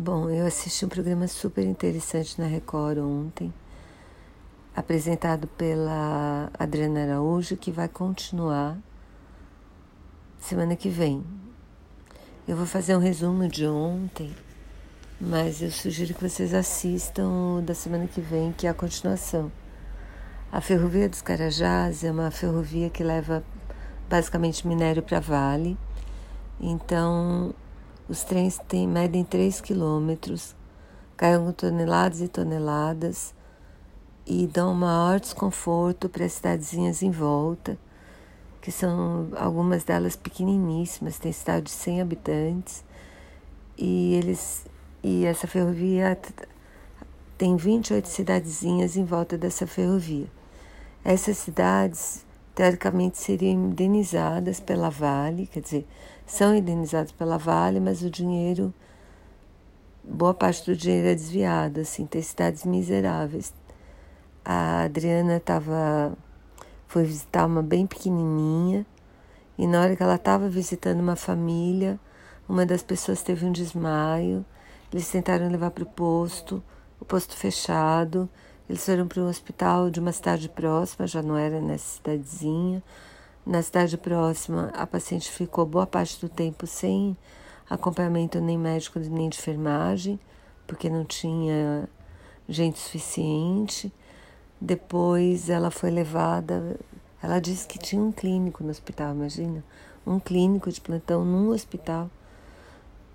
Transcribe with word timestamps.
Bom, 0.00 0.30
eu 0.30 0.46
assisti 0.46 0.84
um 0.84 0.88
programa 0.88 1.26
super 1.26 1.64
interessante 1.66 2.40
na 2.40 2.46
Record 2.46 2.98
ontem, 2.98 3.52
apresentado 4.72 5.48
pela 5.48 6.48
Adriana 6.56 7.02
Araújo, 7.02 7.56
que 7.56 7.72
vai 7.72 7.88
continuar 7.88 8.78
semana 10.38 10.76
que 10.76 10.88
vem. 10.88 11.24
Eu 12.46 12.56
vou 12.56 12.64
fazer 12.64 12.94
um 12.94 13.00
resumo 13.00 13.48
de 13.48 13.66
ontem, 13.66 14.32
mas 15.20 15.60
eu 15.60 15.72
sugiro 15.72 16.14
que 16.14 16.22
vocês 16.22 16.54
assistam 16.54 17.60
da 17.64 17.74
semana 17.74 18.06
que 18.06 18.20
vem, 18.20 18.52
que 18.52 18.68
é 18.68 18.70
a 18.70 18.74
continuação. 18.74 19.50
A 20.52 20.60
Ferrovia 20.60 21.08
dos 21.08 21.22
Carajás 21.22 22.04
é 22.04 22.12
uma 22.12 22.30
ferrovia 22.30 22.88
que 22.88 23.02
leva 23.02 23.42
basicamente 24.08 24.64
minério 24.64 25.02
para 25.02 25.18
Vale. 25.18 25.76
Então, 26.60 27.52
os 28.08 28.24
trens 28.24 28.58
têm, 28.68 28.88
medem 28.88 29.22
3 29.22 29.60
quilômetros, 29.60 30.56
carregam 31.16 31.52
toneladas 31.52 32.20
e 32.20 32.28
toneladas 32.28 33.34
e 34.26 34.46
dão 34.46 34.74
maior 34.74 35.20
desconforto 35.20 36.08
para 36.08 36.24
as 36.24 36.32
cidadezinhas 36.32 37.02
em 37.02 37.10
volta, 37.10 37.78
que 38.60 38.72
são 38.72 39.28
algumas 39.36 39.84
delas 39.84 40.16
pequeniníssimas, 40.16 41.18
tem 41.18 41.32
cidade 41.32 41.66
de 41.66 41.72
100 41.72 42.00
habitantes. 42.00 42.84
E 43.76 44.14
eles 44.14 44.66
e 45.02 45.24
essa 45.24 45.46
ferrovia 45.46 46.18
tem 47.36 47.56
28 47.56 48.08
cidadezinhas 48.08 48.96
em 48.96 49.04
volta 49.04 49.38
dessa 49.38 49.66
ferrovia. 49.66 50.26
Essas 51.04 51.38
cidades 51.38 52.26
teoricamente 52.58 53.18
seriam 53.18 53.52
indenizadas 53.52 54.58
pela 54.58 54.90
Vale, 54.90 55.46
quer 55.46 55.60
dizer, 55.60 55.86
são 56.26 56.56
indenizadas 56.56 57.12
pela 57.12 57.38
Vale, 57.38 57.78
mas 57.78 58.02
o 58.02 58.10
dinheiro, 58.10 58.74
boa 60.02 60.34
parte 60.34 60.68
do 60.68 60.76
dinheiro 60.76 61.06
é 61.06 61.14
desviado, 61.14 61.78
assim, 61.78 62.04
tem 62.04 62.20
cidades 62.20 62.64
miseráveis. 62.64 63.54
A 64.44 64.82
Adriana 64.82 65.36
estava, 65.36 66.18
foi 66.88 67.04
visitar 67.04 67.46
uma 67.46 67.62
bem 67.62 67.86
pequenininha, 67.86 68.84
e 69.56 69.64
na 69.64 69.80
hora 69.80 69.94
que 69.94 70.02
ela 70.02 70.16
estava 70.16 70.48
visitando 70.48 70.98
uma 70.98 71.14
família, 71.14 71.96
uma 72.48 72.66
das 72.66 72.82
pessoas 72.82 73.22
teve 73.22 73.46
um 73.46 73.52
desmaio, 73.52 74.44
eles 74.92 75.08
tentaram 75.08 75.48
levar 75.48 75.70
para 75.70 75.84
o 75.84 75.86
posto, 75.86 76.60
o 76.98 77.04
posto 77.04 77.36
fechado, 77.36 78.28
eles 78.68 78.84
foram 78.84 79.08
para 79.08 79.22
um 79.22 79.28
hospital 79.28 79.88
de 79.88 79.98
uma 79.98 80.12
cidade 80.12 80.48
próxima, 80.48 81.06
já 81.06 81.22
não 81.22 81.36
era 81.36 81.58
nessa 81.60 81.96
cidadezinha. 81.96 82.82
Na 83.46 83.62
cidade 83.62 83.96
próxima, 83.96 84.70
a 84.74 84.86
paciente 84.86 85.30
ficou 85.30 85.64
boa 85.64 85.86
parte 85.86 86.20
do 86.20 86.28
tempo 86.28 86.66
sem 86.66 87.16
acompanhamento 87.68 88.38
nem 88.40 88.58
médico 88.58 88.98
nem 88.98 89.30
de 89.30 89.38
enfermagem, 89.38 90.20
porque 90.66 90.90
não 90.90 91.02
tinha 91.02 91.88
gente 92.46 92.78
suficiente. 92.78 93.90
Depois 94.60 95.48
ela 95.48 95.70
foi 95.70 95.90
levada. 95.90 96.78
Ela 97.22 97.40
disse 97.40 97.66
que 97.66 97.78
tinha 97.78 98.02
um 98.02 98.12
clínico 98.12 98.62
no 98.62 98.70
hospital, 98.70 99.14
imagina? 99.14 99.64
Um 100.06 100.20
clínico 100.20 100.70
de 100.70 100.80
plantão 100.80 101.24
num 101.24 101.48
hospital. 101.50 102.10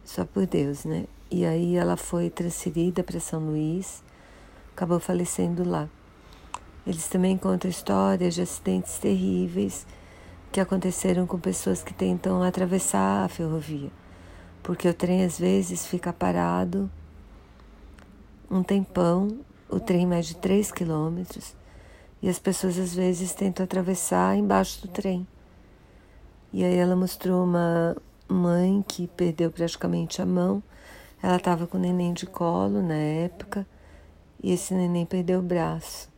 Só 0.03 0.25
por 0.25 0.47
Deus, 0.47 0.83
né? 0.83 1.05
E 1.29 1.45
aí 1.45 1.75
ela 1.75 1.95
foi 1.95 2.31
transferida 2.31 3.03
para 3.03 3.19
São 3.19 3.39
Luís 3.39 4.03
acabou 4.73 4.99
falecendo 4.99 5.67
lá. 5.67 5.87
Eles 6.85 7.07
também 7.07 7.37
contam 7.37 7.69
histórias 7.69 8.33
de 8.33 8.41
acidentes 8.41 8.97
terríveis 8.97 9.85
que 10.51 10.59
aconteceram 10.59 11.25
com 11.25 11.39
pessoas 11.39 11.81
que 11.81 11.93
tentam 11.93 12.43
atravessar 12.43 13.23
a 13.23 13.29
ferrovia, 13.29 13.89
porque 14.61 14.87
o 14.87 14.93
trem 14.93 15.23
às 15.23 15.39
vezes 15.39 15.85
fica 15.85 16.11
parado 16.11 16.91
um 18.51 18.61
tempão, 18.61 19.39
o 19.69 19.79
trem 19.79 20.05
mede 20.05 20.35
3 20.35 20.71
quilômetros, 20.71 21.55
e 22.21 22.29
as 22.29 22.37
pessoas 22.37 22.77
às 22.77 22.93
vezes 22.93 23.33
tentam 23.33 23.63
atravessar 23.63 24.35
embaixo 24.37 24.81
do 24.81 24.87
trem. 24.87 25.25
E 26.51 26.63
aí 26.63 26.75
ela 26.75 26.95
mostrou 26.95 27.43
uma 27.43 27.95
mãe 28.27 28.83
que 28.87 29.07
perdeu 29.07 29.49
praticamente 29.49 30.21
a 30.21 30.25
mão. 30.25 30.61
Ela 31.21 31.37
estava 31.37 31.65
com 31.65 31.77
o 31.77 31.81
neném 31.81 32.13
de 32.13 32.27
colo 32.27 32.81
na 32.81 32.93
época 32.93 33.65
e 34.43 34.51
esse 34.51 34.73
neném 34.73 35.05
perdeu 35.05 35.39
o 35.39 35.43
braço. 35.43 36.11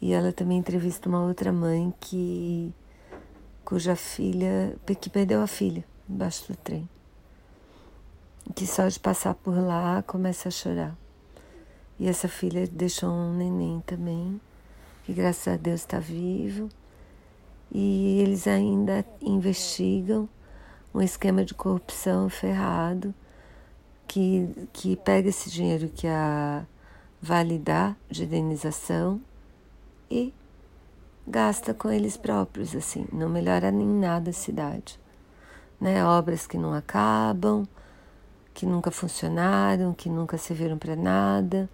E 0.00 0.12
ela 0.12 0.32
também 0.32 0.58
entrevista 0.58 1.08
uma 1.08 1.22
outra 1.22 1.52
mãe 1.52 1.94
que 2.00 2.74
cuja 3.64 3.94
filha 3.94 4.76
que 5.00 5.08
perdeu 5.08 5.40
a 5.40 5.46
filha 5.46 5.84
embaixo 6.10 6.52
do 6.52 6.56
trem. 6.56 6.88
Que 8.56 8.66
só 8.66 8.88
de 8.88 8.98
passar 8.98 9.34
por 9.34 9.56
lá 9.56 10.02
começa 10.02 10.48
a 10.48 10.50
chorar. 10.50 10.98
E 11.98 12.08
essa 12.08 12.26
filha 12.26 12.66
deixou 12.66 13.08
um 13.08 13.36
neném 13.36 13.80
também, 13.86 14.40
que 15.04 15.12
graças 15.12 15.46
a 15.46 15.56
Deus 15.56 15.82
está 15.82 16.00
vivo. 16.00 16.68
E 17.70 18.18
eles 18.20 18.48
ainda 18.48 19.06
investigam 19.20 20.28
um 20.92 21.00
esquema 21.00 21.44
de 21.44 21.54
corrupção 21.54 22.28
ferrado 22.28 23.14
que, 24.08 24.48
que 24.72 24.96
pega 24.96 25.28
esse 25.28 25.48
dinheiro 25.48 25.88
que 25.88 26.06
a 26.08 26.66
validar 27.22 27.96
de 28.10 28.24
indenização 28.24 29.20
e 30.10 30.34
gasta 31.24 31.72
com 31.72 31.88
eles 31.88 32.16
próprios, 32.16 32.74
assim, 32.74 33.06
não 33.12 33.28
melhora 33.28 33.70
nem 33.70 33.86
nada 33.86 34.30
a 34.30 34.32
cidade. 34.32 34.98
Né? 35.80 36.04
Obras 36.04 36.48
que 36.48 36.58
não 36.58 36.74
acabam, 36.74 37.64
que 38.52 38.66
nunca 38.66 38.90
funcionaram, 38.90 39.94
que 39.94 40.10
nunca 40.10 40.36
serviram 40.36 40.76
para 40.76 40.96
nada, 40.96 41.70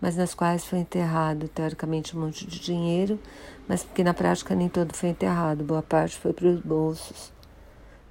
mas 0.00 0.16
nas 0.16 0.34
quais 0.34 0.64
foi 0.64 0.78
enterrado, 0.78 1.48
teoricamente, 1.48 2.16
um 2.16 2.20
monte 2.20 2.46
de 2.46 2.60
dinheiro, 2.60 3.18
mas 3.66 3.82
porque 3.82 4.04
na 4.04 4.14
prática 4.14 4.54
nem 4.54 4.68
todo 4.68 4.94
foi 4.94 5.08
enterrado, 5.08 5.64
boa 5.64 5.82
parte 5.82 6.16
foi 6.16 6.32
para 6.32 6.46
os 6.46 6.60
bolsos 6.60 7.32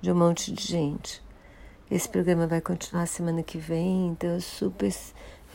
de 0.02 0.12
um 0.12 0.16
monte 0.16 0.52
de 0.52 0.62
gente. 0.62 1.24
Esse 1.90 2.10
programa 2.10 2.48
vai 2.48 2.60
continuar 2.60 3.06
semana 3.06 3.44
que 3.44 3.58
vem, 3.58 4.08
então 4.08 4.32
eu 4.32 4.42
super 4.42 4.92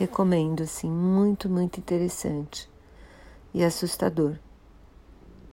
recomendo, 0.01 0.63
assim, 0.63 0.89
muito, 0.89 1.47
muito 1.47 1.79
interessante 1.79 2.67
e 3.53 3.63
assustador. 3.63 4.35